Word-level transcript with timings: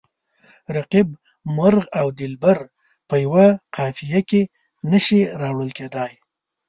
رقیب، 0.75 1.07
مرغ 1.57 1.85
او 1.99 2.07
دلبر 2.19 2.57
په 3.09 3.15
یوه 3.25 3.45
قافیه 3.75 4.21
کې 4.29 4.41
نه 4.91 4.99
شي 5.05 5.19
راوړل 5.41 5.69
کیدلای. 5.77 6.13